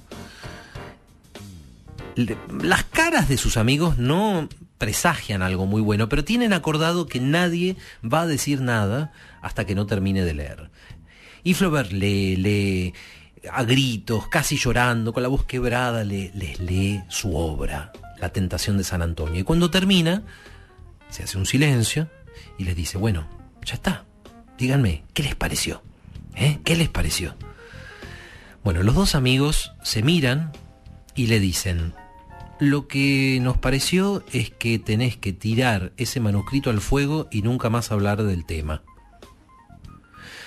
Las 2.16 2.84
caras 2.84 3.28
de 3.28 3.38
sus 3.38 3.56
amigos 3.56 3.98
no 3.98 4.48
presagian 4.78 5.42
algo 5.42 5.64
muy 5.66 5.80
bueno, 5.80 6.08
pero 6.08 6.24
tienen 6.24 6.52
acordado 6.52 7.06
que 7.06 7.20
nadie 7.20 7.76
va 8.04 8.22
a 8.22 8.26
decir 8.26 8.60
nada 8.60 9.12
hasta 9.40 9.64
que 9.64 9.76
no 9.76 9.86
termine 9.86 10.24
de 10.24 10.34
leer. 10.34 10.70
Y 11.44 11.54
Flaubert 11.54 11.92
lee, 11.92 12.36
lee 12.36 12.94
a 13.50 13.64
gritos, 13.64 14.28
casi 14.28 14.56
llorando, 14.56 15.12
con 15.12 15.22
la 15.22 15.28
voz 15.28 15.44
quebrada, 15.44 16.04
les 16.04 16.60
lee 16.60 17.02
su 17.08 17.36
obra, 17.36 17.92
La 18.20 18.30
tentación 18.30 18.78
de 18.78 18.84
San 18.84 19.02
Antonio. 19.02 19.40
Y 19.40 19.44
cuando 19.44 19.70
termina, 19.70 20.22
se 21.10 21.24
hace 21.24 21.38
un 21.38 21.46
silencio 21.46 22.08
y 22.58 22.64
les 22.64 22.76
dice, 22.76 22.98
bueno, 22.98 23.26
ya 23.64 23.74
está, 23.74 24.04
díganme, 24.58 25.04
¿qué 25.12 25.22
les 25.22 25.34
pareció? 25.34 25.82
¿Eh? 26.34 26.60
¿Qué 26.64 26.76
les 26.76 26.88
pareció? 26.88 27.34
Bueno, 28.64 28.82
los 28.82 28.94
dos 28.94 29.14
amigos 29.14 29.72
se 29.82 30.02
miran 30.02 30.52
y 31.14 31.26
le 31.26 31.40
dicen, 31.40 31.94
lo 32.60 32.86
que 32.86 33.38
nos 33.42 33.58
pareció 33.58 34.24
es 34.32 34.50
que 34.50 34.78
tenés 34.78 35.16
que 35.16 35.32
tirar 35.32 35.92
ese 35.96 36.20
manuscrito 36.20 36.70
al 36.70 36.80
fuego 36.80 37.28
y 37.32 37.42
nunca 37.42 37.70
más 37.70 37.90
hablar 37.90 38.22
del 38.22 38.46
tema. 38.46 38.82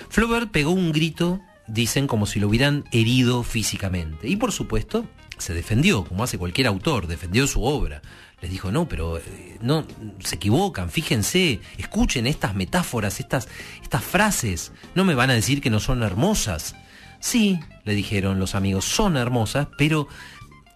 Flaubert 0.08 0.50
pegó 0.50 0.70
un 0.70 0.92
grito 0.92 1.42
dicen 1.66 2.06
como 2.06 2.26
si 2.26 2.40
lo 2.40 2.48
hubieran 2.48 2.84
herido 2.92 3.42
físicamente. 3.42 4.28
Y 4.28 4.36
por 4.36 4.52
supuesto, 4.52 5.06
se 5.38 5.54
defendió, 5.54 6.04
como 6.04 6.24
hace 6.24 6.38
cualquier 6.38 6.66
autor, 6.66 7.06
defendió 7.06 7.46
su 7.46 7.64
obra. 7.64 8.02
Les 8.40 8.50
dijo, 8.50 8.70
no, 8.70 8.88
pero 8.88 9.18
eh, 9.18 9.58
no, 9.60 9.86
se 10.20 10.36
equivocan, 10.36 10.90
fíjense, 10.90 11.60
escuchen 11.78 12.26
estas 12.26 12.54
metáforas, 12.54 13.20
estas, 13.20 13.48
estas 13.82 14.04
frases, 14.04 14.72
no 14.94 15.04
me 15.04 15.14
van 15.14 15.30
a 15.30 15.34
decir 15.34 15.60
que 15.60 15.70
no 15.70 15.80
son 15.80 16.02
hermosas. 16.02 16.76
Sí, 17.18 17.58
le 17.84 17.94
dijeron 17.94 18.38
los 18.38 18.54
amigos, 18.54 18.84
son 18.84 19.16
hermosas, 19.16 19.68
pero 19.78 20.06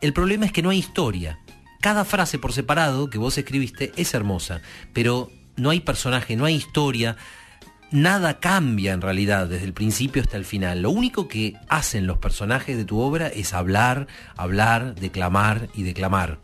el 0.00 0.12
problema 0.12 0.46
es 0.46 0.52
que 0.52 0.62
no 0.62 0.70
hay 0.70 0.78
historia. 0.78 1.38
Cada 1.80 2.04
frase 2.04 2.38
por 2.38 2.52
separado 2.52 3.10
que 3.10 3.18
vos 3.18 3.36
escribiste 3.38 3.92
es 3.96 4.14
hermosa, 4.14 4.62
pero 4.92 5.30
no 5.56 5.70
hay 5.70 5.80
personaje, 5.80 6.36
no 6.36 6.44
hay 6.46 6.54
historia, 6.54 7.16
nada 7.90 8.38
cambia 8.40 8.92
en 8.92 9.00
realidad 9.00 9.46
desde 9.46 9.64
el 9.64 9.72
principio 9.72 10.22
hasta 10.22 10.36
el 10.36 10.44
final. 10.44 10.82
Lo 10.82 10.90
único 10.90 11.28
que 11.28 11.56
hacen 11.68 12.06
los 12.06 12.18
personajes 12.18 12.76
de 12.76 12.84
tu 12.84 13.00
obra 13.00 13.28
es 13.28 13.52
hablar, 13.52 14.06
hablar, 14.36 14.94
declamar 14.94 15.68
y 15.74 15.82
declamar. 15.82 16.38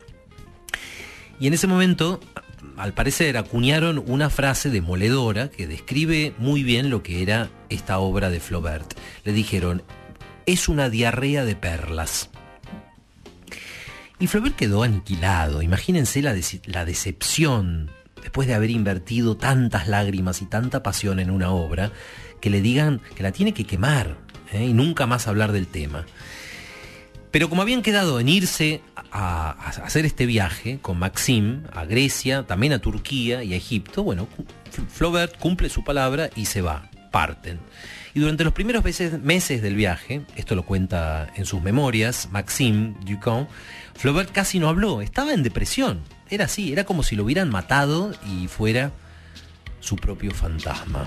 Y 1.38 1.46
en 1.46 1.54
ese 1.54 1.66
momento, 1.66 2.20
al 2.76 2.94
parecer, 2.94 3.36
acuñaron 3.36 4.02
una 4.06 4.30
frase 4.30 4.70
demoledora 4.70 5.48
que 5.50 5.66
describe 5.66 6.34
muy 6.38 6.62
bien 6.62 6.90
lo 6.90 7.02
que 7.02 7.22
era 7.22 7.50
esta 7.68 7.98
obra 7.98 8.30
de 8.30 8.40
Flaubert. 8.40 8.94
Le 9.24 9.32
dijeron, 9.32 9.82
es 10.46 10.68
una 10.68 10.88
diarrea 10.88 11.44
de 11.44 11.56
perlas. 11.56 12.30
Y 14.18 14.28
Flaubert 14.28 14.56
quedó 14.56 14.82
aniquilado. 14.82 15.60
Imagínense 15.60 16.22
la, 16.22 16.34
la 16.64 16.84
decepción 16.86 17.90
después 18.26 18.48
de 18.48 18.54
haber 18.54 18.70
invertido 18.70 19.36
tantas 19.36 19.86
lágrimas 19.86 20.42
y 20.42 20.46
tanta 20.46 20.82
pasión 20.82 21.20
en 21.20 21.30
una 21.30 21.52
obra, 21.52 21.92
que 22.40 22.50
le 22.50 22.60
digan 22.60 23.00
que 23.14 23.22
la 23.22 23.30
tiene 23.30 23.54
que 23.54 23.62
quemar 23.62 24.16
¿eh? 24.52 24.64
y 24.64 24.72
nunca 24.72 25.06
más 25.06 25.28
hablar 25.28 25.52
del 25.52 25.68
tema. 25.68 26.06
Pero 27.30 27.48
como 27.48 27.62
habían 27.62 27.82
quedado 27.82 28.18
en 28.18 28.28
irse 28.28 28.82
a, 29.12 29.50
hacer 29.84 30.06
este 30.06 30.26
viaje 30.26 30.80
con 30.82 30.98
Maxim 30.98 31.62
a 31.72 31.84
Grecia, 31.84 32.42
también 32.42 32.72
a 32.72 32.80
Turquía 32.80 33.44
y 33.44 33.54
a 33.54 33.56
Egipto, 33.56 34.02
bueno, 34.02 34.26
Flaubert 34.88 35.38
cumple 35.38 35.68
su 35.68 35.84
palabra 35.84 36.28
y 36.34 36.46
se 36.46 36.62
va, 36.62 36.90
parten. 37.12 37.60
Y 38.16 38.20
durante 38.20 38.44
los 38.44 38.54
primeros 38.54 38.82
meses, 38.82 39.20
meses 39.20 39.60
del 39.60 39.74
viaje, 39.74 40.22
esto 40.36 40.54
lo 40.54 40.64
cuenta 40.64 41.30
en 41.36 41.44
sus 41.44 41.60
memorias, 41.60 42.30
Maxime 42.32 42.94
Ducamp, 43.04 43.46
Flaubert 43.94 44.32
casi 44.32 44.58
no 44.58 44.70
habló, 44.70 45.02
estaba 45.02 45.34
en 45.34 45.42
depresión. 45.42 46.00
Era 46.30 46.46
así, 46.46 46.72
era 46.72 46.84
como 46.84 47.02
si 47.02 47.14
lo 47.14 47.24
hubieran 47.24 47.50
matado 47.50 48.14
y 48.26 48.48
fuera 48.48 48.90
su 49.80 49.96
propio 49.96 50.30
fantasma. 50.30 51.06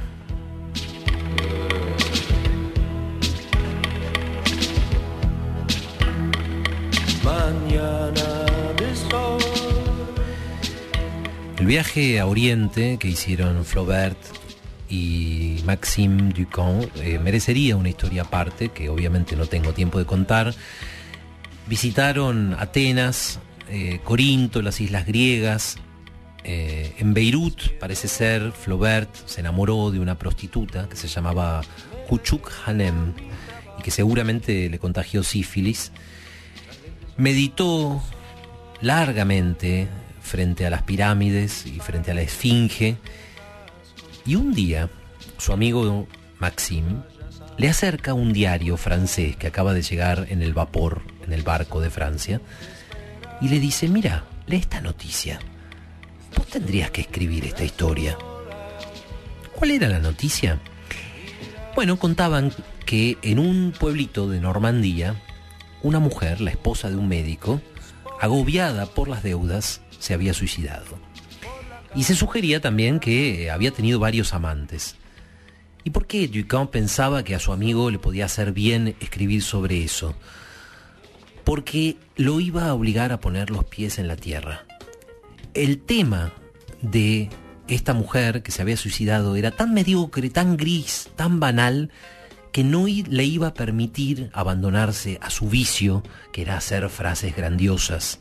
El 11.58 11.66
viaje 11.66 12.20
a 12.20 12.28
Oriente 12.28 12.98
que 13.00 13.08
hicieron 13.08 13.66
Flaubert 13.66 14.39
y 14.90 15.62
Maxime 15.66 16.34
Ducamp 16.34 16.86
eh, 16.98 17.20
merecería 17.20 17.78
una 17.78 17.90
historia 17.90 18.24
aparte, 18.24 18.70
que 18.70 18.90
obviamente 18.90 19.36
no 19.36 19.46
tengo 19.46 19.74
tiempo 19.74 20.00
de 20.00 20.06
contar. 20.06 20.54
Visitaron 21.68 22.56
Atenas, 22.58 23.40
eh, 23.70 24.00
Corinto, 24.04 24.62
las 24.62 24.82
islas 24.82 25.06
griegas. 25.06 25.78
Eh, 26.44 26.96
en 26.98 27.14
Beirut, 27.14 27.78
parece 27.80 28.08
ser, 28.08 28.52
Flaubert 28.52 29.14
se 29.28 29.42
enamoró 29.42 29.92
de 29.92 30.00
una 30.00 30.18
prostituta 30.18 30.90
que 30.90 30.96
se 30.96 31.08
llamaba 31.08 31.62
Kuchuk 32.08 32.50
Hanem 32.66 33.14
y 33.78 33.84
que 33.84 33.92
seguramente 33.92 34.70
le 34.70 34.80
contagió 34.80 35.22
sífilis. 35.22 35.92
Meditó 37.18 38.02
largamente 38.82 39.88
frente 40.22 40.66
a 40.66 40.70
las 40.70 40.84
pirámides 40.84 41.66
y 41.66 41.80
frente 41.80 42.12
a 42.12 42.14
la 42.14 42.22
esfinge. 42.22 42.98
Y 44.30 44.36
un 44.36 44.54
día, 44.54 44.92
su 45.40 45.54
amigo 45.54 46.08
Maxime 46.38 46.98
le 47.58 47.68
acerca 47.68 48.14
un 48.14 48.32
diario 48.32 48.78
francés 48.78 49.36
que 49.36 49.48
acaba 49.48 49.74
de 49.74 49.82
llegar 49.82 50.28
en 50.30 50.44
el 50.44 50.54
vapor, 50.54 51.02
en 51.26 51.34
el 51.34 51.42
barco 51.42 51.82
de 51.82 51.90
Francia, 51.90 52.40
y 53.42 53.50
le 53.50 53.60
dice, 53.60 53.88
mira, 53.88 54.26
lee 54.46 54.58
esta 54.58 54.82
noticia. 54.82 55.40
Vos 56.38 56.46
tendrías 56.46 56.92
que 56.92 57.02
escribir 57.02 57.44
esta 57.44 57.64
historia. 57.64 58.20
¿Cuál 59.56 59.72
era 59.72 59.90
la 59.90 59.98
noticia? 59.98 60.60
Bueno, 61.74 61.98
contaban 61.98 62.54
que 62.86 63.18
en 63.24 63.40
un 63.40 63.74
pueblito 63.80 64.30
de 64.30 64.40
Normandía, 64.40 65.16
una 65.82 65.98
mujer, 65.98 66.40
la 66.40 66.52
esposa 66.52 66.92
de 66.92 66.98
un 66.98 67.08
médico, 67.08 67.62
agobiada 68.22 68.86
por 68.86 69.08
las 69.08 69.24
deudas, 69.24 69.82
se 69.98 70.14
había 70.14 70.36
suicidado. 70.36 71.09
Y 71.96 72.04
se 72.04 72.16
sugería 72.16 72.62
también 72.62 73.00
que 73.00 73.50
había 73.50 73.72
tenido 73.72 74.00
varios 74.00 74.34
amantes. 74.34 74.96
¿Y 75.84 75.92
por 75.92 76.08
qué 76.08 76.28
Ducamp 76.28 76.72
pensaba 76.72 77.24
que 77.24 77.36
a 77.36 77.40
su 77.40 77.52
amigo 77.52 77.90
le 77.90 78.00
podía 78.00 78.26
hacer 78.26 78.52
bien 78.52 78.96
escribir 79.00 79.42
sobre 79.42 79.84
eso? 79.84 80.16
Porque 81.44 81.98
lo 82.16 82.40
iba 82.40 82.68
a 82.68 82.74
obligar 82.74 83.12
a 83.12 83.20
poner 83.20 83.50
los 83.50 83.66
pies 83.66 83.98
en 83.98 84.08
la 84.08 84.16
tierra. 84.16 84.66
El 85.54 85.80
tema 85.80 86.34
de 86.82 87.30
esta 87.68 87.94
mujer 87.94 88.44
que 88.44 88.52
se 88.52 88.62
había 88.62 88.78
suicidado 88.78 89.36
era 89.36 89.52
tan 89.52 89.74
mediocre, 89.74 90.30
tan 90.30 90.58
gris, 90.58 91.10
tan 91.16 91.40
banal, 91.40 91.92
que 92.52 92.64
no 92.64 92.86
le 92.88 93.24
iba 93.26 93.48
a 93.48 93.54
permitir 93.54 94.30
abandonarse 94.34 95.20
a 95.22 95.30
su 95.30 95.50
vicio, 95.50 96.04
que 96.32 96.42
era 96.42 96.58
hacer 96.58 96.90
frases 96.90 97.36
grandiosas. 97.36 98.20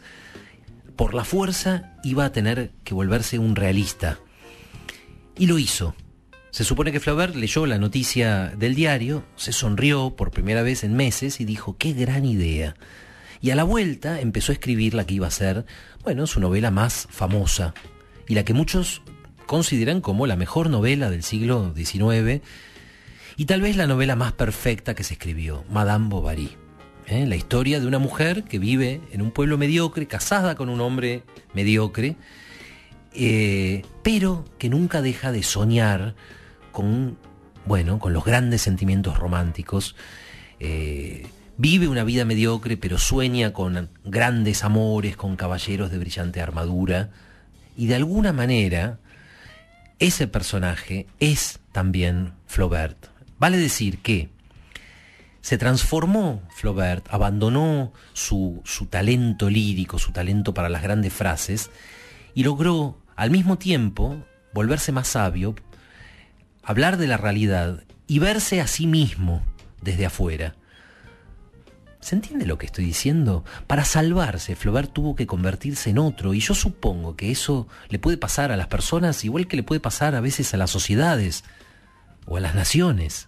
Por 0.99 1.15
la 1.15 1.25
fuerza 1.25 1.93
iba 2.03 2.25
a 2.25 2.33
tener 2.33 2.73
que 2.83 2.93
volverse 2.93 3.39
un 3.39 3.55
realista. 3.55 4.19
Y 5.37 5.47
lo 5.47 5.61
hizo. 5.61 5.95
Se 6.51 6.65
supone 6.65 6.91
que 6.91 6.99
Flaubert 6.99 7.37
leyó 7.37 7.67
la 7.67 7.79
noticia 7.79 8.49
del 8.57 8.75
diario, 8.75 9.25
se 9.37 9.53
sonrió 9.53 10.17
por 10.17 10.33
primera 10.33 10.63
vez 10.63 10.83
en 10.83 10.97
meses 10.97 11.41
y 11.41 11.45
dijo, 11.45 11.77
qué 11.79 11.93
gran 11.93 12.25
idea. 12.25 12.75
Y 13.41 13.51
a 13.51 13.55
la 13.55 13.63
vuelta 13.63 14.21
empezó 14.21 14.51
a 14.51 14.55
escribir 14.55 14.95
la 14.95 15.07
que 15.07 15.15
iba 15.15 15.29
a 15.29 15.31
ser, 15.31 15.67
bueno, 16.03 16.27
su 16.27 16.41
novela 16.41 16.73
más 16.73 17.07
famosa 17.09 17.75
y 18.27 18.35
la 18.35 18.45
que 18.45 18.53
muchos 18.53 19.03
consideran 19.47 20.01
como 20.01 20.27
la 20.27 20.35
mejor 20.35 20.69
novela 20.69 21.11
del 21.11 21.23
siglo 21.23 21.75
XIX 21.77 22.43
y 23.37 23.45
tal 23.45 23.61
vez 23.61 23.77
la 23.77 23.87
novela 23.87 24.17
más 24.17 24.33
perfecta 24.33 24.97
que 24.97 25.05
se 25.05 25.15
escribió, 25.15 25.65
Madame 25.71 26.09
Bovary. 26.09 26.68
¿Eh? 27.09 27.27
La 27.27 27.37
historia 27.37 27.81
de 27.81 27.87
una 27.87 27.99
mujer 27.99 28.45
que 28.45 28.59
vive 28.59 29.01
en 29.13 29.23
un 29.23 29.31
pueblo 29.31 29.59
mediocre, 29.59 30.07
casada 30.07 30.55
con 30.55 30.69
un 30.69 30.81
hombre 30.81 31.23
mediocre, 31.55 32.17
eh, 33.15 33.83
pero 34.03 34.45
que 34.59 34.69
nunca 34.69 35.03
deja 35.03 35.33
de 35.33 35.43
soñar 35.43 36.15
con, 36.73 37.19
bueno, 37.67 37.99
con 37.99 38.13
los 38.13 38.25
grandes 38.25 38.63
sentimientos 38.63 39.19
románticos. 39.19 39.97
Eh, 40.61 41.27
vive 41.57 41.89
una 41.89 42.05
vida 42.05 42.25
mediocre, 42.25 42.77
pero 42.77 42.99
sueña 42.99 43.53
con 43.53 43.89
grandes 44.05 44.65
amores, 44.65 45.17
con 45.17 45.37
caballeros 45.37 45.91
de 45.91 45.99
brillante 45.99 46.41
armadura. 46.41 47.11
Y 47.77 47.87
de 47.87 47.97
alguna 47.97 48.33
manera, 48.33 48.99
ese 49.99 50.29
personaje 50.29 51.07
es 51.21 51.61
también 51.73 52.33
Flaubert. 52.47 53.07
Vale 53.39 53.57
decir 53.57 53.99
que 53.99 54.31
se 55.41 55.59
transformó 55.59 56.43
Flaubert, 56.51 57.07
abandonó 57.11 57.93
su, 58.13 58.61
su, 58.65 58.87
talento 58.87 59.49
lírico, 59.49 59.99
su 59.99 60.13
talento 60.13 60.55
para 60.55 60.69
las 60.69 60.83
grandes 60.83 61.13
frases, 61.13 61.71
y 62.35 62.45
logró 62.45 62.99
al 63.17 63.31
mismo 63.31 63.59
tiempo 63.59 64.25
volverse 64.53 64.93
más 64.93 65.09
sabio, 65.09 65.55
hablar 66.63 66.97
de 66.97 67.07
la 67.07 67.17
realidad 67.17 67.85
y 68.07 68.19
verse 68.19 68.61
a 68.61 68.67
sí 68.67 68.87
mismo 68.87 69.45
desde 69.81 70.07
afuera. 70.07 70.55
¿Se 72.01 72.15
entiende 72.15 72.47
lo 72.47 72.59
que 72.59 72.67
estoy 72.67 72.85
diciendo? 72.85 73.45
Para 73.67 73.85
salvarse, 73.85 74.55
Flaubert 74.55 74.93
tuvo 74.93 75.17
que 75.17 75.27
convertirse 75.27 75.91
en 75.91 75.99
otro, 75.99 76.33
y 76.33 76.41
yo 76.41 76.55
supongo 76.55 77.17
que 77.17 77.31
eso 77.31 77.67
le 77.89 77.99
puede 77.99 78.17
pasar 78.17 78.53
a 78.53 78.57
las 78.57 78.69
personas 78.69 79.25
igual 79.25 79.49
que 79.49 79.57
le 79.57 79.63
puede 79.63 79.81
pasar 79.81 80.15
a 80.15 80.21
veces 80.21 80.55
a 80.55 80.57
las 80.57 80.71
sociedades 80.71 81.45
o 82.25 82.37
a 82.37 82.41
las 82.41 82.55
naciones. 82.55 83.28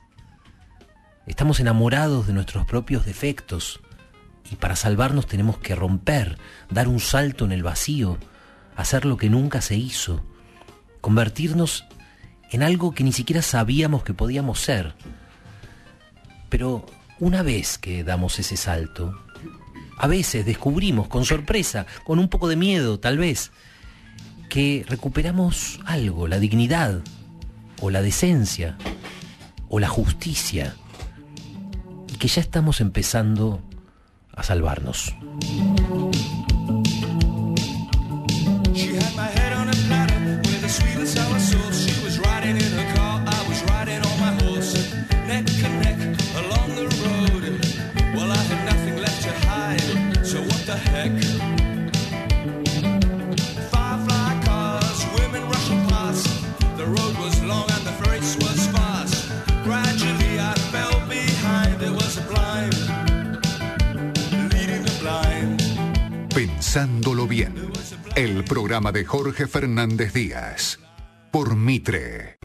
Estamos 1.31 1.61
enamorados 1.61 2.27
de 2.27 2.33
nuestros 2.33 2.67
propios 2.67 3.07
defectos, 3.07 3.79
y 4.51 4.57
para 4.57 4.75
salvarnos 4.75 5.29
tenemos 5.29 5.59
que 5.59 5.77
romper, 5.77 6.37
dar 6.71 6.89
un 6.89 6.99
salto 6.99 7.45
en 7.45 7.53
el 7.53 7.63
vacío, 7.63 8.19
hacer 8.75 9.05
lo 9.05 9.17
que 9.17 9.31
nunca 9.31 9.61
se 9.61 9.77
hizo, 9.77 10.25
convertirnos 11.01 11.85
en 12.51 12.65
algo 12.65 12.93
que 12.95 13.05
ni 13.05 13.13
siquiera 13.13 13.43
sabíamos 13.43 14.03
que 14.03 14.13
podíamos 14.13 14.59
ser. 14.59 14.97
Pero 16.49 16.85
una 17.21 17.45
vez 17.45 17.79
que 17.79 18.03
damos 18.03 18.41
ese 18.41 18.57
salto, 18.57 19.17
a 19.99 20.09
veces 20.09 20.45
descubrimos 20.45 21.07
con 21.07 21.25
sorpresa, 21.25 21.87
con 22.03 22.19
un 22.19 22.29
poco 22.29 22.49
de 22.49 22.57
miedo 22.57 22.99
tal 22.99 23.19
vez, 23.19 23.53
que 24.49 24.85
recuperamos 24.89 25.79
algo, 25.87 26.27
la 26.27 26.41
dignidad, 26.41 27.03
o 27.81 27.89
la 27.89 28.03
decencia, 28.03 28.77
o 29.69 29.79
la 29.79 29.89
justicia, 29.89 30.75
que 32.21 32.29
ya 32.29 32.43
estamos 32.43 32.83
empezando 32.83 33.63
a 34.37 34.43
salvarnos. 34.43 35.17
Programa 68.71 68.93
de 68.93 69.05
Jorge 69.05 69.49
Fernández 69.49 70.13
Díaz, 70.13 70.79
por 71.33 71.57
Mitre. 71.57 72.39